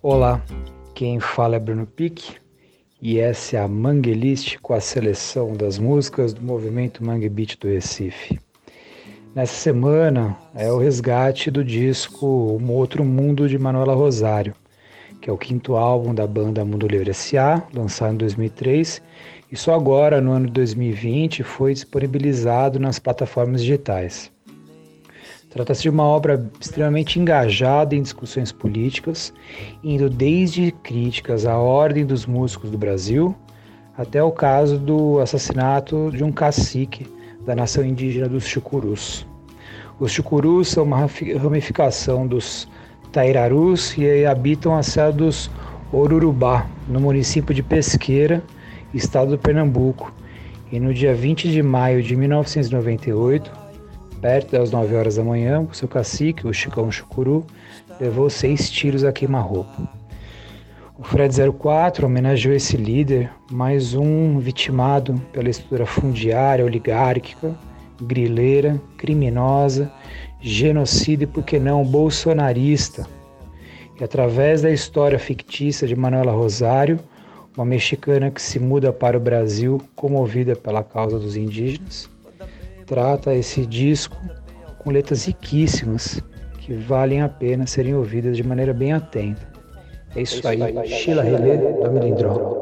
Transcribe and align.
Olá, 0.00 0.40
quem 0.94 1.18
fala 1.18 1.56
é 1.56 1.58
Bruno 1.58 1.84
Pique 1.84 2.36
e 3.02 3.18
essa 3.18 3.56
é 3.56 3.60
a 3.60 3.66
Manguelist 3.66 4.58
com 4.60 4.72
a 4.72 4.80
seleção 4.80 5.52
das 5.54 5.78
músicas 5.78 6.32
do 6.32 6.42
movimento 6.42 7.04
Mangue 7.04 7.28
Beat 7.28 7.58
do 7.58 7.66
Recife. 7.66 8.38
Nessa 9.32 9.54
semana 9.54 10.36
é 10.56 10.72
o 10.72 10.78
resgate 10.78 11.52
do 11.52 11.62
disco 11.62 12.58
Um 12.60 12.72
Outro 12.72 13.04
Mundo 13.04 13.48
de 13.48 13.56
Manuela 13.56 13.94
Rosário, 13.94 14.54
que 15.20 15.30
é 15.30 15.32
o 15.32 15.38
quinto 15.38 15.76
álbum 15.76 16.12
da 16.12 16.26
banda 16.26 16.64
Mundo 16.64 16.88
Livre 16.88 17.10
S.A., 17.10 17.62
lançado 17.72 18.14
em 18.14 18.16
2003 18.16 19.00
e 19.52 19.56
só 19.56 19.74
agora, 19.74 20.20
no 20.20 20.32
ano 20.32 20.46
de 20.46 20.52
2020, 20.52 21.44
foi 21.44 21.72
disponibilizado 21.72 22.80
nas 22.80 22.98
plataformas 22.98 23.60
digitais. 23.60 24.32
Trata-se 25.48 25.82
de 25.82 25.90
uma 25.90 26.04
obra 26.04 26.50
extremamente 26.60 27.20
engajada 27.20 27.94
em 27.94 28.02
discussões 28.02 28.50
políticas, 28.50 29.32
indo 29.82 30.10
desde 30.10 30.72
críticas 30.82 31.46
à 31.46 31.56
ordem 31.56 32.04
dos 32.04 32.26
músicos 32.26 32.68
do 32.70 32.78
Brasil 32.78 33.34
até 33.96 34.22
o 34.22 34.32
caso 34.32 34.78
do 34.78 35.20
assassinato 35.20 36.10
de 36.10 36.24
um 36.24 36.32
cacique 36.32 37.06
da 37.44 37.54
nação 37.54 37.84
indígena 37.84 38.28
dos 38.28 38.46
Chucurus. 38.46 39.26
Os 39.98 40.12
Chucurus 40.12 40.68
são 40.68 40.84
uma 40.84 41.06
ramificação 41.40 42.26
dos 42.26 42.68
Tairarus 43.12 43.96
e 43.98 44.24
habitam 44.24 44.76
a 44.76 44.82
serra 44.82 45.12
dos 45.12 45.50
Orurubá, 45.92 46.66
no 46.88 47.00
município 47.00 47.54
de 47.54 47.62
Pesqueira, 47.62 48.42
estado 48.94 49.32
do 49.32 49.38
Pernambuco. 49.38 50.12
E 50.70 50.78
no 50.78 50.94
dia 50.94 51.14
20 51.14 51.50
de 51.50 51.62
maio 51.62 52.02
de 52.02 52.14
1998, 52.14 53.60
Perto 54.20 54.52
das 54.52 54.70
9 54.70 54.94
horas 54.94 55.16
da 55.16 55.24
manhã, 55.24 55.60
o 55.60 55.74
seu 55.74 55.88
cacique, 55.88 56.46
o 56.46 56.52
Chicão 56.52 56.92
Chucuru, 56.92 57.46
levou 57.98 58.28
seis 58.28 58.70
tiros 58.70 59.02
a 59.02 59.12
queima-roupa. 59.12 59.99
O 61.00 61.02
Fred 61.02 61.34
04 61.34 62.04
homenageou 62.04 62.54
esse 62.54 62.76
líder, 62.76 63.32
mais 63.50 63.94
um 63.94 64.38
vitimado 64.38 65.14
pela 65.32 65.48
estrutura 65.48 65.86
fundiária, 65.86 66.62
oligárquica, 66.62 67.56
grileira, 68.02 68.78
criminosa, 68.98 69.90
genocida 70.42 71.24
e, 71.24 71.26
por 71.26 71.42
que 71.42 71.58
não, 71.58 71.82
bolsonarista. 71.82 73.06
E 73.98 74.04
através 74.04 74.60
da 74.60 74.70
história 74.70 75.18
fictícia 75.18 75.88
de 75.88 75.96
Manuela 75.96 76.32
Rosário, 76.32 77.00
uma 77.56 77.64
mexicana 77.64 78.30
que 78.30 78.42
se 78.42 78.58
muda 78.60 78.92
para 78.92 79.16
o 79.16 79.20
Brasil 79.20 79.80
comovida 79.96 80.54
pela 80.54 80.84
causa 80.84 81.18
dos 81.18 81.34
indígenas, 81.34 82.10
trata 82.84 83.34
esse 83.34 83.64
disco 83.64 84.18
com 84.78 84.90
letras 84.90 85.24
riquíssimas 85.24 86.22
que 86.58 86.74
valem 86.74 87.22
a 87.22 87.28
pena 87.28 87.66
serem 87.66 87.94
ouvidas 87.94 88.36
de 88.36 88.42
maneira 88.42 88.74
bem 88.74 88.92
atenta. 88.92 89.59
É 90.16 90.22
isso, 90.22 90.46
aí, 90.46 90.88
Sheila 90.88 91.22
Relê 91.22 92.59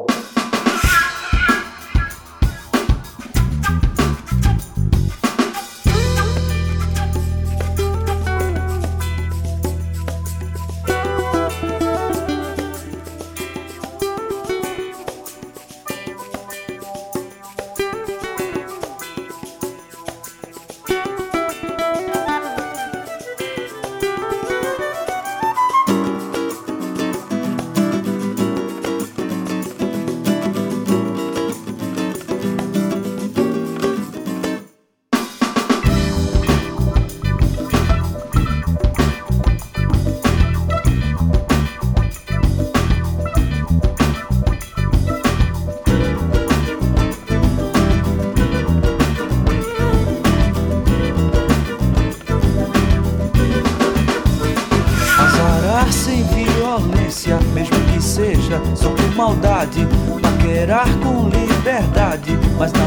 do 58.59 58.91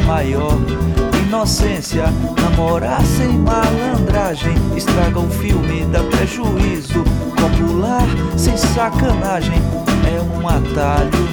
Melindró. 0.05 0.91
inocência. 1.31 2.05
Namorar 2.41 3.01
sem 3.05 3.29
malandragem 3.39 4.55
estraga 4.75 5.19
o 5.19 5.29
filme, 5.29 5.85
dá 5.85 6.03
prejuízo. 6.03 7.03
Popular 7.35 8.05
sem 8.37 8.57
sacanagem 8.57 9.61
é 10.07 10.21
um 10.21 10.47
atalho 10.47 11.29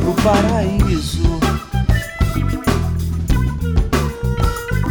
pro 0.00 0.14
paraíso. 0.22 1.40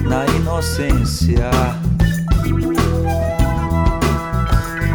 Na 0.04 0.26
inocência, 0.28 1.50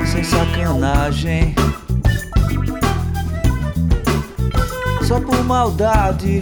sem 0.04 0.22
sacanagem, 0.22 1.54
só 5.06 5.21
por 5.21 5.44
maldade. 5.44 6.41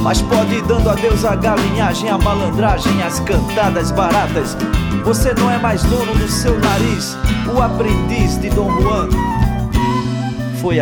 Mas 0.00 0.22
pode 0.22 0.54
ir 0.54 0.62
dando 0.62 0.88
adeus 0.88 1.24
à 1.24 1.36
galinhagem, 1.36 2.08
à 2.08 2.16
malandragem, 2.16 3.02
às 3.02 3.20
cantadas 3.20 3.90
baratas. 3.90 4.56
Você 5.04 5.34
não 5.34 5.50
é 5.50 5.58
mais 5.58 5.82
dono 5.84 6.14
do 6.14 6.28
seu 6.28 6.58
nariz. 6.58 7.16
O 7.54 7.60
aprendiz 7.60 8.40
de 8.40 8.48
Dom 8.48 8.70
Juan 8.80 9.08
foi 10.62 10.80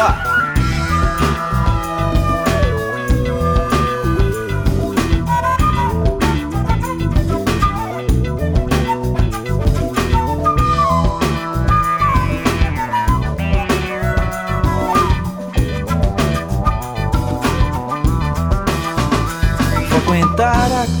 Chega! 0.00 0.30
Vá! 0.30 0.30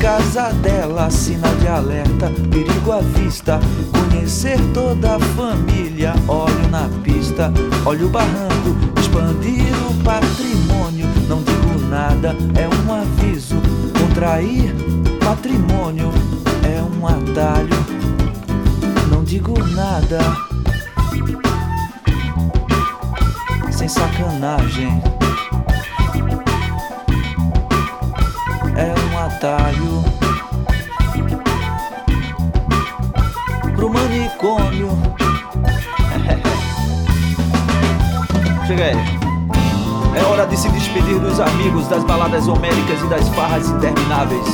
casa 0.00 0.50
dela, 0.54 1.10
sinal 1.10 1.54
de 1.56 1.68
alerta, 1.68 2.32
perigo 2.50 2.92
à 2.92 3.00
vista. 3.00 3.60
Conhecer 3.92 4.58
toda 4.72 5.16
a 5.16 5.20
família, 5.20 6.14
olho 6.26 6.68
na 6.70 6.88
pista, 7.02 7.52
olho 7.84 8.08
barrando, 8.08 8.99
expandir 9.10 9.74
o 9.88 10.04
patrimônio. 10.04 11.06
Não 11.28 11.42
digo 11.42 11.78
nada, 11.88 12.36
é 12.54 12.68
um 12.68 12.94
aviso. 12.94 13.56
Contrair 13.98 14.72
patrimônio 15.18 16.10
é 16.62 16.80
um 16.80 17.06
atalho. 17.06 17.68
Não 19.10 19.24
digo 19.24 19.58
nada, 19.74 20.18
sem 23.72 23.88
sacanagem. 23.88 25.02
é 28.76 28.94
um 29.12 29.18
atalho 29.18 30.29
É 40.16 40.24
hora 40.26 40.46
de 40.46 40.56
se 40.56 40.68
despedir 40.68 41.18
dos 41.18 41.40
amigos, 41.40 41.88
das 41.88 42.04
baladas 42.04 42.46
homéricas 42.46 43.00
e 43.02 43.06
das 43.08 43.28
farras 43.30 43.68
intermináveis. 43.68 44.46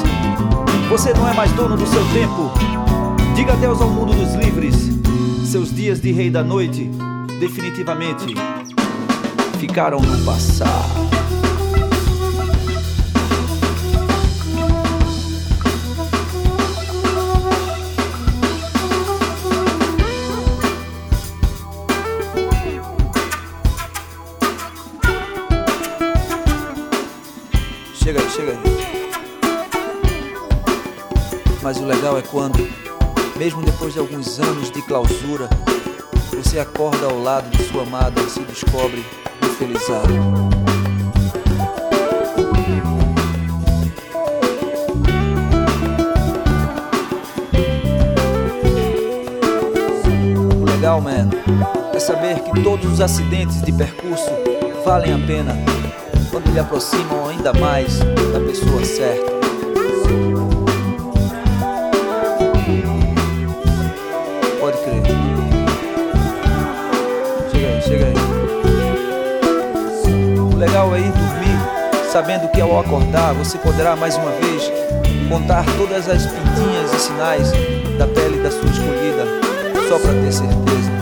Você 0.89 1.13
não 1.13 1.29
é 1.29 1.35
mais 1.35 1.53
dono 1.53 1.77
do 1.77 1.87
seu 1.87 2.03
tempo. 2.15 2.51
Diga 3.35 3.53
adeus 3.53 3.79
ao 3.83 3.91
mundo 3.91 4.15
dos 4.15 4.35
livres. 4.35 4.75
Seus 5.45 5.71
dias 5.75 6.01
de 6.01 6.13
rei 6.13 6.31
da 6.31 6.43
noite, 6.43 6.91
definitivamente, 7.39 8.35
ficaram 9.59 10.01
no 10.01 10.25
passado. 10.25 10.96
Mas 31.61 31.79
o 31.79 31.85
legal 31.85 32.17
é 32.17 32.23
quando, 32.23 32.57
mesmo 33.37 33.61
depois 33.63 33.95
de 33.95 33.99
alguns 33.99 34.39
anos 34.39 34.71
de 34.71 34.81
clausura, 34.83 35.49
você 36.33 36.61
acorda 36.61 37.07
ao 37.07 37.21
lado 37.21 37.51
de 37.51 37.65
sua 37.65 37.83
amada 37.83 38.23
e 38.23 38.31
se 38.31 38.39
descobre 38.43 39.05
infelizado. 39.43 40.15
O 50.61 50.65
legal, 50.65 51.01
man, 51.01 51.31
é 51.93 51.99
saber 51.99 52.39
que 52.39 52.63
todos 52.63 52.93
os 52.93 53.01
acidentes 53.01 53.61
de 53.63 53.73
percurso 53.73 54.31
valem 54.85 55.13
a 55.13 55.27
pena 55.27 55.57
quando 56.31 56.53
lhe 56.53 56.59
aproximam 56.59 57.29
ainda 57.29 57.53
mais 57.53 57.99
da 58.33 58.41
pessoa 58.41 58.85
certa. 58.85 59.37
legal 70.57 70.95
é 70.95 71.01
ir 71.01 71.13
dormir, 71.13 72.11
sabendo 72.11 72.49
que 72.49 72.61
ao 72.61 72.81
acordar 72.81 73.35
você 73.35 73.59
poderá 73.59 73.95
mais 73.95 74.17
uma 74.17 74.31
vez 74.33 74.71
contar 75.29 75.65
todas 75.77 76.09
as 76.09 76.27
pintinhas 76.27 76.93
e 76.93 76.99
sinais 76.99 77.51
da 77.99 78.07
pele 78.07 78.43
da 78.43 78.51
sua 78.51 78.69
escolhida, 78.69 79.25
só 79.89 79.99
para 79.99 80.13
ter 80.13 80.33
certeza. 80.33 80.96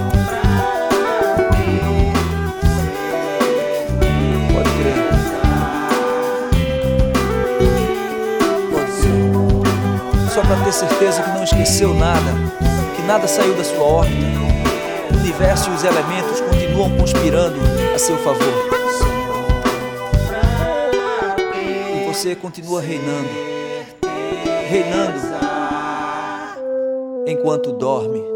Certeza 10.75 11.23
que 11.23 11.31
não 11.31 11.44
esqueceu 11.44 11.94
nada, 11.94 12.31
que 12.97 13.03
nada 13.03 13.29
saiu 13.29 13.55
da 13.55 13.65
sua 13.65 13.85
órbita. 13.85 14.25
O 15.12 15.17
universo 15.19 15.71
e 15.71 15.75
os 15.75 15.85
elementos 15.85 16.41
continuam 16.41 16.91
conspirando 16.97 17.56
a 17.94 17.99
seu 17.99 18.19
favor. 18.19 18.75
você 22.09 22.37
continua 22.37 22.81
reinando, 22.81 23.29
reinando 24.69 25.19
enquanto 27.27 27.73
dorme. 27.73 28.34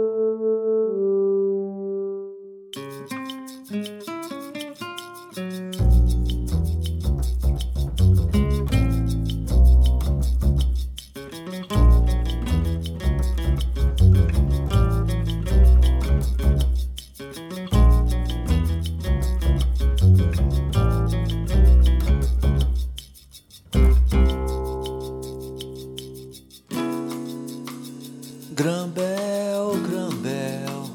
Grambel, 28.58 29.78
Grambel, 29.88 30.90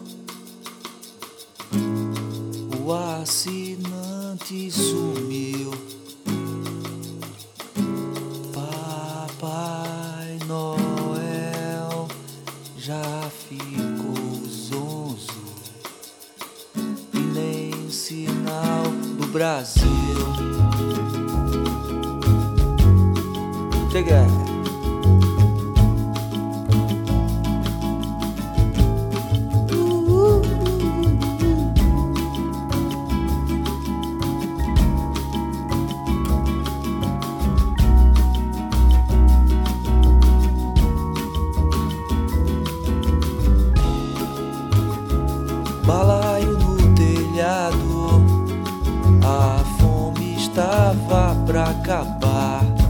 o 2.78 2.92
assinante 2.92 4.70
sumiu. 4.70 5.72
Papai 8.54 10.40
Noel 10.46 12.10
já 12.78 13.02
ficou 13.48 14.46
zonzo 14.46 15.32
e 17.14 17.18
nem 17.18 17.90
sinal 17.90 18.84
do 19.18 19.28
Brasil. 19.28 19.88
Chega. 23.90 24.43
dava 50.94 51.36
pra 51.46 51.64
acabar. 51.70 52.83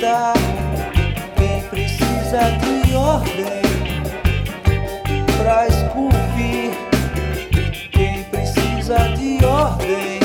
Quem 0.00 1.62
precisa 1.68 2.40
de 2.62 2.94
ordem 2.94 3.60
pra 5.36 5.68
esculpir 5.68 6.70
quem 7.92 8.24
precisa 8.24 8.96
de 9.18 9.44
ordem 9.44 10.20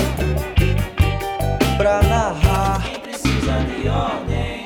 pra 1.77 2.01
narrar 2.03 2.81
quem 2.83 2.99
precisa 3.01 3.51
de 3.65 3.89
ordem 3.89 4.65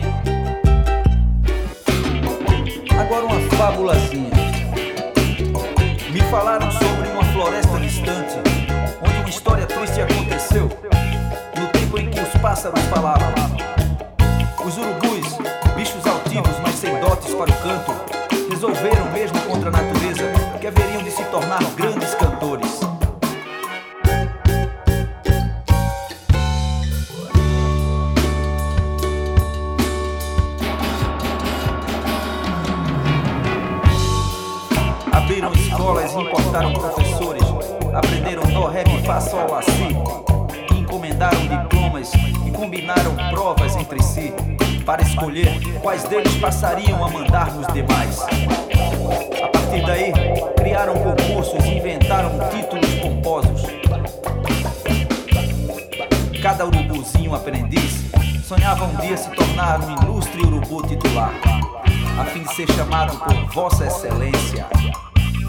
agora 3.00 3.26
uma 3.26 3.42
fábulazinha 3.58 4.30
me 6.12 6.22
falaram 6.30 6.72
sobre 6.72 7.10
uma 7.10 7.24
floresta 7.34 7.80
distante, 7.80 8.36
onde 9.02 9.18
uma 9.18 9.30
história 9.30 9.66
triste 9.66 10.02
aconteceu. 10.02 10.70
No 11.60 11.68
tempo 11.68 12.00
em 12.00 12.10
que 12.10 12.20
os 12.20 12.42
pássaros 12.42 12.82
falavam. 12.86 13.49
Para 17.40 17.52
o 17.52 17.56
canto, 17.62 17.94
resolveram, 18.50 19.10
mesmo 19.14 19.40
contra 19.44 19.70
a 19.70 19.72
natureza, 19.72 20.26
que 20.60 20.68
haveriam 20.68 21.02
de 21.02 21.10
se 21.10 21.24
tornar 21.24 21.64
grandes 21.74 22.14
cantores. 22.16 22.82
Abriram 35.14 35.54
escolas 35.54 36.14
e 36.14 36.20
importaram 36.20 36.74
professores. 36.74 37.44
Aprenderam 37.96 38.44
dó, 38.52 38.68
ré, 38.68 38.84
fá, 39.06 39.22
sol, 39.22 39.48
si. 39.64 40.39
Encomendaram 40.90 41.46
diplomas 41.46 42.12
e 42.48 42.50
combinaram 42.50 43.16
provas 43.30 43.76
entre 43.76 44.02
si 44.02 44.34
para 44.84 45.04
escolher 45.04 45.80
quais 45.84 46.02
deles 46.06 46.36
passariam 46.38 47.06
a 47.06 47.10
mandar 47.12 47.54
nos 47.54 47.68
demais. 47.68 48.20
A 49.44 49.48
partir 49.50 49.86
daí, 49.86 50.12
criaram 50.58 50.96
concursos 50.96 51.64
e 51.64 51.78
inventaram 51.78 52.32
títulos 52.50 52.90
pomposos. 52.96 53.62
Cada 56.42 56.66
urubuzinho 56.66 57.36
aprendiz 57.36 58.06
sonhava 58.44 58.86
um 58.86 58.96
dia 58.96 59.16
se 59.16 59.30
tornar 59.30 59.80
um 59.82 59.92
ilustre 60.02 60.42
urubu 60.42 60.82
titular, 60.88 61.36
a 62.20 62.26
fim 62.26 62.42
de 62.42 62.56
ser 62.56 62.68
chamado 62.72 63.16
por 63.20 63.54
Vossa 63.54 63.86
Excelência. 63.86 64.66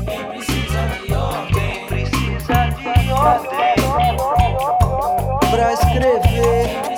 Quem 0.05 0.23
precisa 0.23 0.87
de 1.07 1.15
ordem, 1.15 1.87
precisa 1.87 2.69
de 2.77 3.11
ordem 3.11 3.70
pra 5.51 5.73
escrever. 5.73 6.90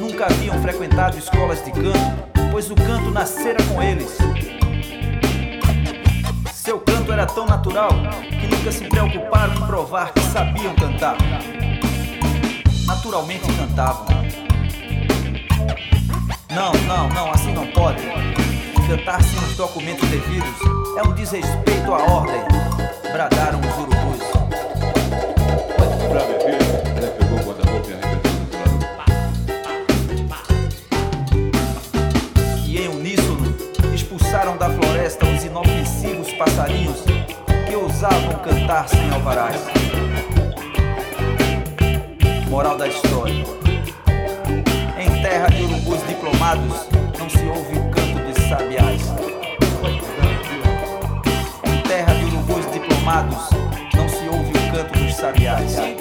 Nunca 0.00 0.26
haviam 0.26 0.60
frequentado 0.60 1.16
escolas 1.16 1.64
de 1.64 1.70
canto, 1.70 2.50
pois 2.50 2.68
o 2.68 2.74
canto 2.74 3.12
nascera 3.12 3.62
com 3.62 3.80
eles. 3.80 4.18
Seu 6.52 6.80
canto 6.80 7.12
era 7.12 7.26
tão 7.26 7.46
natural 7.46 7.90
que 8.40 8.48
nunca 8.48 8.72
se 8.72 8.84
preocuparam 8.88 9.54
em 9.54 9.66
provar 9.68 10.12
que 10.12 10.20
sabiam 10.32 10.74
cantar. 10.74 11.16
Naturalmente 12.86 13.46
cantavam. 13.52 14.06
Não, 16.50 16.72
não, 16.88 17.08
não, 17.10 17.30
assim 17.30 17.52
não 17.52 17.68
pode. 17.68 18.02
Cantar 18.88 19.22
sem 19.22 19.38
os 19.44 19.56
documentos 19.56 20.08
devidos 20.08 20.60
é 20.98 21.08
um 21.08 21.12
desrespeito 21.12 21.94
à 21.94 22.02
ordem, 22.02 22.42
bradaram 23.12 23.60
os 23.60 23.78
urubus. 23.78 23.93
Passarinhos 36.36 37.02
que 37.68 37.76
ousavam 37.76 38.38
cantar 38.38 38.88
sem 38.88 39.10
alvarás. 39.10 39.60
Moral 42.48 42.76
da 42.76 42.88
história: 42.88 43.44
Em 44.98 45.22
terra 45.22 45.48
de 45.48 45.62
urubus 45.64 46.06
diplomados 46.06 46.88
não 47.18 47.28
se 47.28 47.44
ouve 47.46 47.78
o 47.78 47.90
canto 47.90 48.24
dos 48.26 48.48
sabiás. 48.48 49.02
Em 51.64 51.88
terra 51.88 52.14
de 52.14 52.24
urubus 52.24 52.72
diplomados 52.72 53.50
não 53.94 54.08
se 54.08 54.28
ouve 54.28 54.50
o 54.50 54.72
canto 54.72 54.98
dos 54.98 55.14
sabiás. 55.14 55.93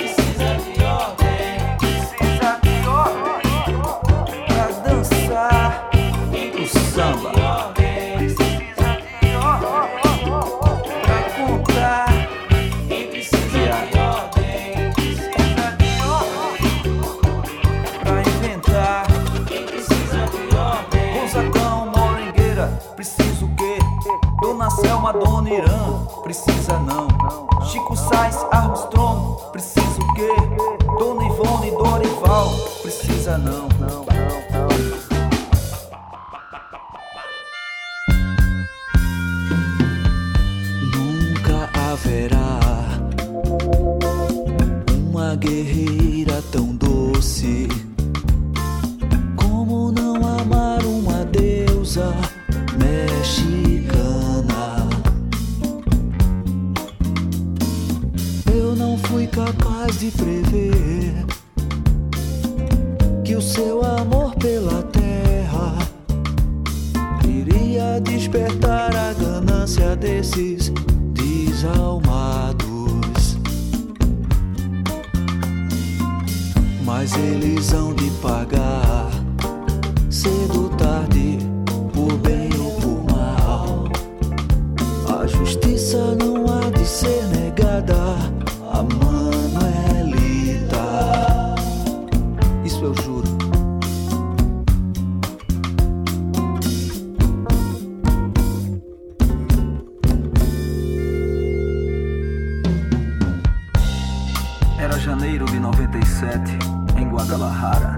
Janeiro 105.24 105.46
de 105.46 105.58
97, 105.58 106.52
em 106.98 107.08
Guadalajara. 107.08 107.98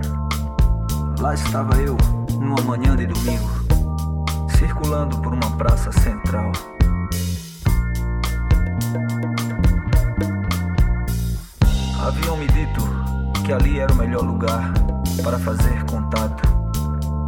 Lá 1.20 1.34
estava 1.34 1.76
eu, 1.78 1.98
numa 2.40 2.62
manhã 2.62 2.96
de 2.96 3.08
domingo, 3.08 3.50
circulando 4.56 5.18
por 5.22 5.34
uma 5.34 5.50
praça 5.58 5.92
central. 5.92 6.52
Haviam 12.00 12.38
me 12.38 12.46
dito 12.46 12.82
que 13.44 13.52
ali 13.52 13.80
era 13.80 13.92
o 13.92 13.96
melhor 13.96 14.22
lugar 14.22 14.72
para 15.24 15.40
fazer 15.40 15.84
contato 15.86 16.48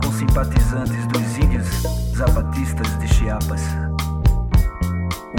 com 0.03 0.11
simpatizantes 0.11 1.07
dos 1.07 1.37
índios 1.39 1.67
zapatistas 2.15 2.99
de 2.99 3.07
Chiapas. 3.07 3.63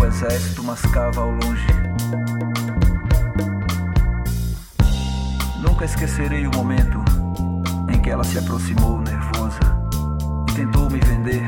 O 0.01 0.05
exército 0.05 0.65
mascava 0.65 1.21
ao 1.21 1.31
longe. 1.31 1.98
Nunca 5.79 5.93
esquecerei 5.93 6.45
o 6.45 6.51
momento 6.57 6.99
em 7.89 8.01
que 8.01 8.11
ela 8.11 8.25
se 8.25 8.37
aproximou 8.37 9.01
nervosa 9.01 9.61
e 10.51 10.53
tentou 10.53 10.91
me 10.91 10.99
vender 10.99 11.41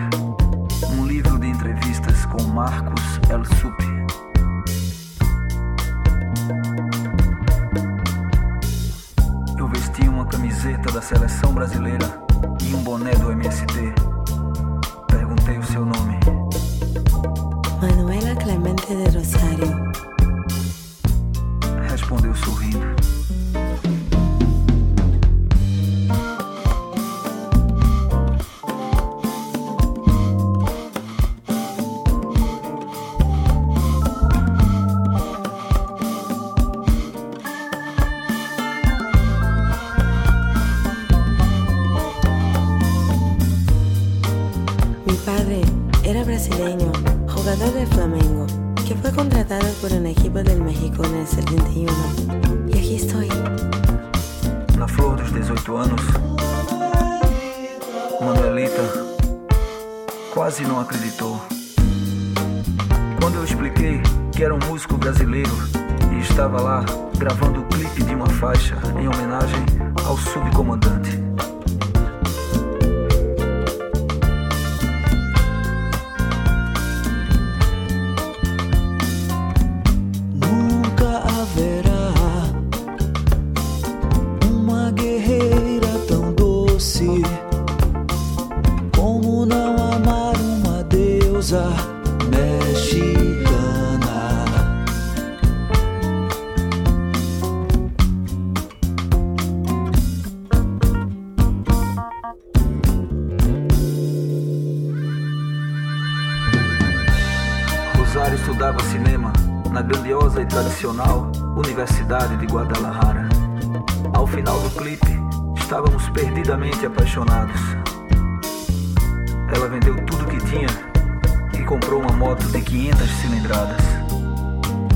um 0.93 1.05
livro 1.05 1.37
de 1.37 1.49
entrevistas 1.49 2.27
com 2.27 2.41
Marcos 2.45 3.19
El 3.29 3.45
Sup. 3.45 3.77
Eu 9.59 9.67
vesti 9.67 10.09
uma 10.09 10.25
camiseta 10.25 10.93
da 10.93 11.03
seleção 11.03 11.53
brasileira 11.53 12.23
e 12.63 12.73
um 12.73 12.85
boné 12.85 13.11
do 13.17 13.33
MST. 13.33 13.93
Perguntei 15.09 15.59
o 15.59 15.65
seu 15.65 15.85
nome. 15.85 16.21
Manuela 17.83 18.37
Clemente 18.37 18.87
de 18.95 19.19
Rosario. 19.19 19.70
Homenagem 69.11 69.65
ao 70.07 70.17
subcomandante. 70.17 71.11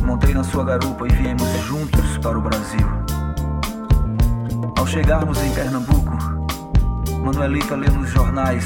Montei 0.04 0.32
na 0.32 0.44
sua 0.44 0.64
garupa 0.64 1.06
e 1.06 1.12
viemos 1.12 1.48
juntos 1.66 2.18
para 2.18 2.38
o 2.38 2.40
Brasil. 2.40 2.86
Ao 4.78 4.86
chegarmos 4.86 5.42
em 5.42 5.50
Pernambuco, 5.52 6.16
Manuelita 7.22 7.74
leu 7.74 7.92
nos 7.92 8.10
jornais 8.10 8.64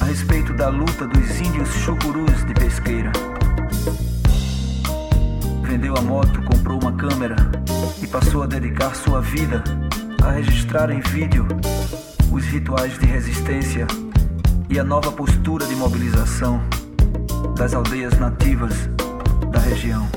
a 0.00 0.04
respeito 0.04 0.52
da 0.54 0.68
luta 0.68 1.06
dos 1.06 1.40
índios 1.40 1.68
chucurus 1.68 2.44
de 2.46 2.54
pesqueira. 2.54 3.12
Vendeu 5.62 5.96
a 5.96 6.00
moto, 6.00 6.42
comprou 6.42 6.80
uma 6.80 6.92
câmera 6.92 7.36
e 8.02 8.06
passou 8.06 8.42
a 8.42 8.46
dedicar 8.46 8.94
sua 8.94 9.20
vida 9.20 9.62
a 10.22 10.32
registrar 10.32 10.90
em 10.90 11.00
vídeo 11.00 11.46
os 12.30 12.44
rituais 12.44 12.98
de 12.98 13.06
resistência 13.06 13.86
e 14.68 14.78
a 14.78 14.84
nova 14.84 15.10
postura 15.12 15.66
de 15.66 15.74
mobilização 15.74 16.60
das 17.56 17.74
aldeias 17.74 18.18
nativas 18.18 18.88
da 19.50 19.58
região. 19.58 20.08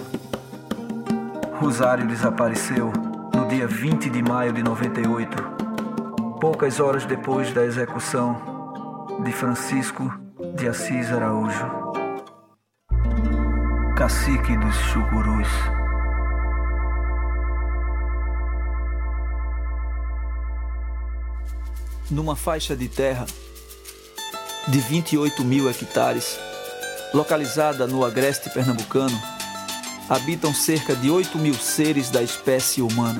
Rosário 1.60 2.08
desapareceu 2.08 2.92
no 3.34 3.48
dia 3.48 3.68
20 3.68 4.10
de 4.10 4.22
maio 4.22 4.52
de 4.52 4.62
98, 4.64 5.38
poucas 6.40 6.80
horas 6.80 7.06
depois 7.06 7.54
da 7.54 7.64
execução 7.64 8.36
de 9.24 9.32
Francisco 9.32 10.12
de 10.56 10.68
Assis 10.68 11.12
Araújo, 11.12 11.66
cacique 13.96 14.58
dos 14.58 14.76
Chucurus. 14.76 15.48
Numa 22.10 22.36
faixa 22.36 22.76
de 22.76 22.90
terra 22.90 23.26
de 24.68 24.80
28 24.80 25.44
mil 25.46 25.70
hectares, 25.70 26.38
localizada 27.14 27.88
no 27.88 28.06
agreste 28.06 28.50
pernambucano, 28.50 29.22
habitam 30.10 30.54
cerca 30.54 30.94
de 30.96 31.10
8 31.10 31.38
mil 31.38 31.56
seres 31.56 32.10
da 32.10 32.22
espécie 32.22 32.82
humana. 32.82 33.20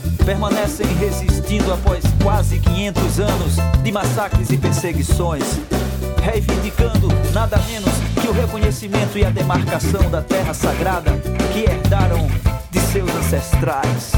permanecem 0.25 0.85
resistindo 0.97 1.73
após 1.73 2.03
quase 2.21 2.59
500 2.59 3.19
anos 3.19 3.55
de 3.83 3.91
massacres 3.91 4.49
e 4.49 4.57
perseguições, 4.57 5.43
reivindicando 6.21 7.07
nada 7.33 7.57
menos 7.67 7.91
que 8.21 8.27
o 8.27 8.31
reconhecimento 8.31 9.17
e 9.17 9.25
a 9.25 9.29
demarcação 9.29 10.09
da 10.09 10.21
terra 10.21 10.53
sagrada 10.53 11.11
que 11.53 11.69
herdaram 11.69 12.27
de 12.71 12.79
seus 12.79 13.09
ancestrais. 13.15 14.11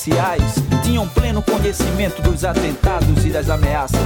Policiais 0.00 0.54
tinham 0.82 1.06
pleno 1.08 1.42
conhecimento 1.42 2.22
dos 2.22 2.42
atentados 2.42 3.24
e 3.24 3.28
das 3.28 3.50
ameaças. 3.50 4.00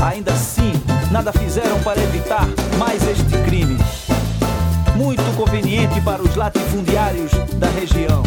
Ainda 0.00 0.32
assim, 0.32 0.72
nada 1.10 1.32
fizeram 1.32 1.78
para 1.80 2.02
evitar 2.02 2.46
mais 2.78 3.06
este 3.06 3.24
crime. 3.44 3.76
Muito 4.96 5.22
conveniente 5.36 6.00
para 6.00 6.22
os 6.22 6.34
latifundiários 6.34 7.30
da 7.58 7.68
região. 7.68 8.22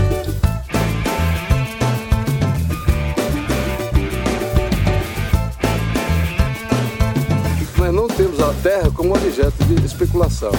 Nós 7.78 7.94
não 7.96 8.08
temos 8.08 8.40
a 8.40 8.54
terra 8.62 8.92
como 8.92 9.16
objeto 9.16 9.64
de 9.66 9.86
especulação. 9.86 10.52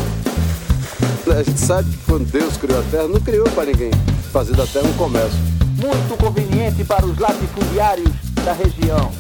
A 1.31 1.43
gente 1.43 1.61
sabe 1.61 1.89
que 1.89 1.99
quando 1.99 2.27
Deus 2.31 2.57
criou 2.57 2.81
a 2.81 2.83
terra, 2.91 3.07
não 3.07 3.21
criou 3.21 3.49
para 3.51 3.67
ninguém 3.67 3.93
fazer 4.33 4.57
da 4.57 4.67
terra 4.67 4.89
um 4.89 4.93
comércio 4.95 5.52
muito 5.83 6.17
conveniente 6.17 6.85
para 6.85 7.05
os 7.05 7.19
latifundiários 7.19 8.13
da 8.45 8.53
região. 8.53 9.11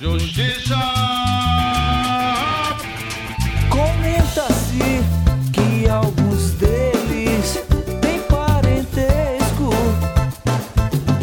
Justiça! 0.00 0.74
Comenta-se 3.68 5.04
que 5.52 5.86
alguns 5.88 6.52
deles 6.52 7.62
têm 8.00 8.20
parentesco 8.22 9.70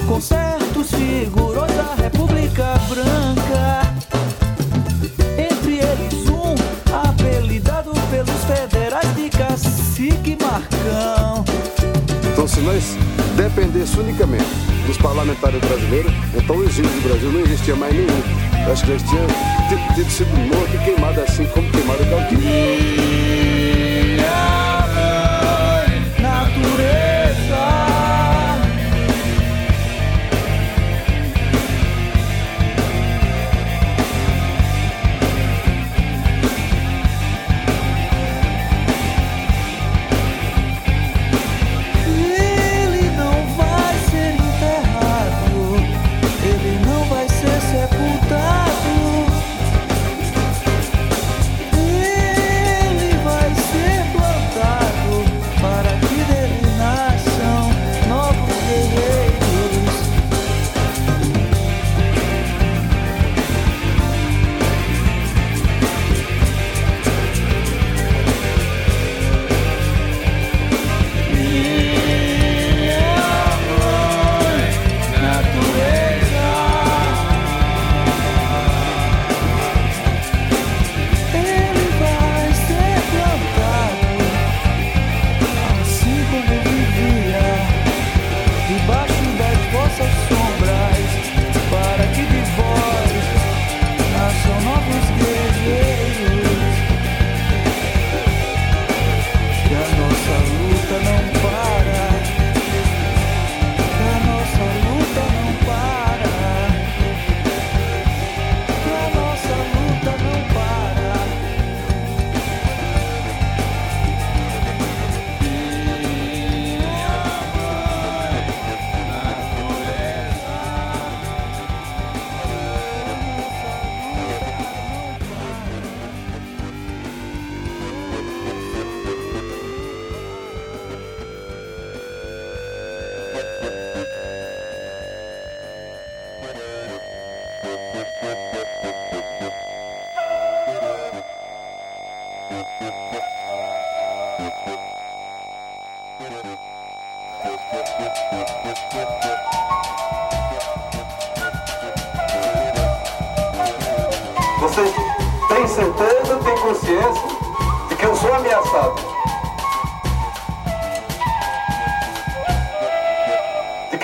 com 0.08 0.22
certos 0.22 0.92
figurões 0.92 1.76
da 1.76 1.96
República 1.96 2.76
Branca. 2.88 3.82
Entre 5.40 5.80
eles 5.80 6.30
um 6.30 6.54
apelidado 6.94 7.92
pelos 8.12 8.44
federais 8.46 9.16
de 9.16 9.28
Cacique 9.30 10.38
Marcão. 10.40 11.44
Então 12.32 12.48
se 12.48 12.60
nós 12.60 12.96
dependesse 13.36 14.00
unicamente 14.00 14.46
dos 14.88 14.98
parlamentares 14.98 15.60
brasileiros, 15.62 16.12
então 16.36 16.58
o 16.58 16.64
exílio 16.64 16.90
do 16.90 17.08
Brasil 17.08 17.32
não 17.32 17.40
existia 17.42 17.76
mais 17.76 17.94
nenhum. 17.94 18.72
Acho 18.72 18.86
que 18.86 18.92
eles 18.92 19.04
tinham 19.04 19.28
tido 19.96 20.10
sido 20.10 20.38
morto 20.38 20.76
e 20.76 20.78
queimado 20.86 21.22
assim 21.22 21.46
como 21.48 21.70
queimado 21.72 22.04
o 22.04 23.25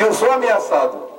Calquinho. 0.02 1.12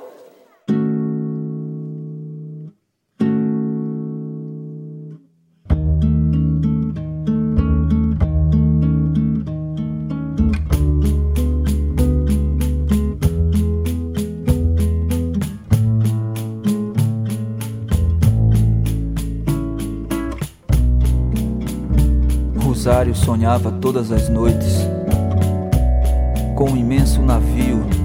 sonhava 23.23 23.71
todas 23.71 24.11
as 24.11 24.27
noites 24.27 24.87
com 26.55 26.71
um 26.71 26.77
imenso 26.77 27.21
navio 27.21 28.02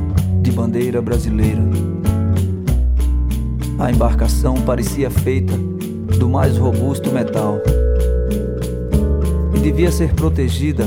bandeira 0.59 1.01
brasileira. 1.01 1.63
A 3.79 3.93
embarcação 3.93 4.57
parecia 4.57 5.09
feita 5.09 5.57
do 6.19 6.29
mais 6.29 6.59
robusto 6.59 7.13
metal 7.13 7.61
e 9.55 9.61
devia 9.61 9.93
ser 9.93 10.13
protegida 10.15 10.85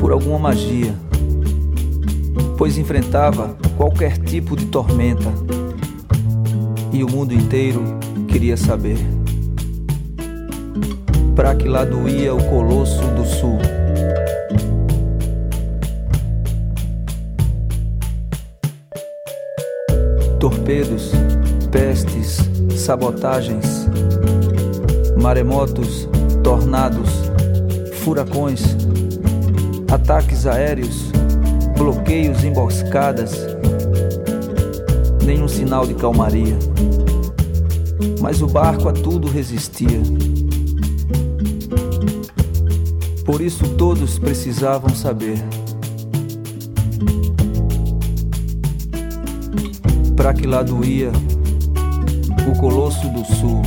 por 0.00 0.10
alguma 0.10 0.38
magia, 0.38 0.94
pois 2.56 2.78
enfrentava 2.78 3.54
qualquer 3.76 4.16
tipo 4.16 4.56
de 4.56 4.64
tormenta 4.64 5.30
e 6.90 7.04
o 7.04 7.10
mundo 7.10 7.34
inteiro 7.34 7.82
queria 8.26 8.56
saber 8.56 8.96
para 11.36 11.54
que 11.54 11.68
lado 11.68 12.08
ia 12.08 12.34
o 12.34 12.42
Colosso 12.48 13.02
do 13.08 13.26
Sul. 13.26 13.58
Torpedos, 20.44 21.10
pestes, 21.72 22.36
sabotagens, 22.76 23.88
maremotos, 25.18 26.06
tornados, 26.42 27.08
furacões, 28.02 28.76
ataques 29.90 30.46
aéreos, 30.46 31.10
bloqueios, 31.78 32.44
emboscadas, 32.44 33.32
nenhum 35.24 35.48
sinal 35.48 35.86
de 35.86 35.94
calmaria. 35.94 36.58
Mas 38.20 38.42
o 38.42 38.46
barco 38.46 38.90
a 38.90 38.92
tudo 38.92 39.28
resistia. 39.28 40.02
Por 43.24 43.40
isso 43.40 43.66
todos 43.78 44.18
precisavam 44.18 44.94
saber. 44.94 45.38
Para 50.24 50.32
que 50.32 50.46
lado 50.46 50.82
ia 50.82 51.12
o 52.48 52.58
Colosso 52.58 53.06
do 53.10 53.22
Sul? 53.26 53.60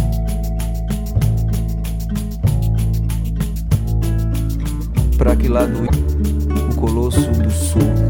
Para 5.19 5.35
que 5.35 5.47
lado 5.47 5.83
ia 5.83 6.65
o 6.65 6.75
Colosso 6.75 7.29
do 7.29 7.51
Sul? 7.51 8.06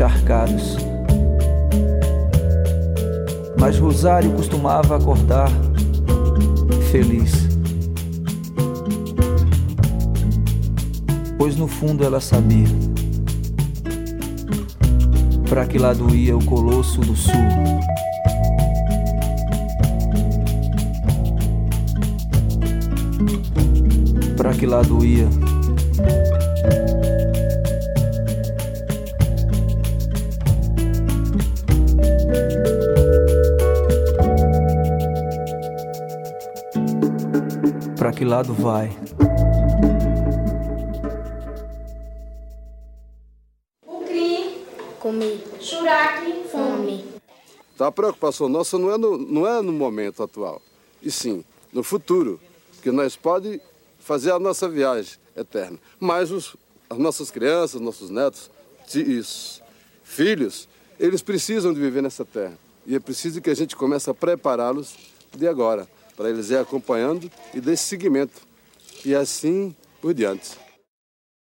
Encharcados. 0.00 0.78
Mas 3.58 3.78
Rosário 3.78 4.32
costumava 4.32 4.96
acordar 4.96 5.50
feliz. 6.90 7.48
Pois 11.36 11.56
no 11.56 11.68
fundo 11.68 12.02
ela 12.02 12.20
sabia 12.20 12.68
para 15.48 15.66
que 15.66 15.78
lado 15.78 16.14
ia 16.14 16.36
o 16.36 16.44
Colosso 16.44 17.00
do 17.00 17.14
Sul? 17.14 17.34
Para 24.36 24.54
que 24.54 24.64
lado 24.64 25.04
ia? 25.04 25.39
Para 38.10 38.18
que 38.18 38.24
lado 38.24 38.52
vai? 38.54 38.90
A 47.78 47.92
preocupação 47.92 48.48
nossa 48.48 48.76
não 48.76 48.92
é 48.92 48.98
no, 48.98 49.16
não 49.16 49.46
é 49.46 49.62
no 49.62 49.72
momento 49.72 50.24
atual, 50.24 50.60
e 51.00 51.08
sim 51.08 51.44
no 51.72 51.84
futuro, 51.84 52.40
que 52.82 52.90
nós 52.90 53.14
pode 53.14 53.60
fazer 54.00 54.32
a 54.32 54.40
nossa 54.40 54.68
viagem 54.68 55.14
eterna. 55.36 55.78
Mas 56.00 56.32
os, 56.32 56.56
as 56.90 56.98
nossas 56.98 57.30
crianças, 57.30 57.80
nossos 57.80 58.10
netos, 58.10 58.50
os 58.92 59.62
filhos, 60.02 60.68
eles 60.98 61.22
precisam 61.22 61.72
de 61.72 61.78
viver 61.78 62.02
nessa 62.02 62.24
terra. 62.24 62.58
E 62.84 62.96
é 62.96 62.98
preciso 62.98 63.40
que 63.40 63.50
a 63.50 63.54
gente 63.54 63.76
comece 63.76 64.10
a 64.10 64.14
prepará-los 64.14 64.96
de 65.32 65.46
agora, 65.46 65.88
para 66.20 66.28
eles 66.28 66.50
ir 66.50 66.58
acompanhando 66.58 67.32
e 67.54 67.62
desse 67.62 67.84
seguimento. 67.84 68.42
E 69.06 69.14
assim 69.14 69.74
por 70.02 70.12
diante. 70.12 70.50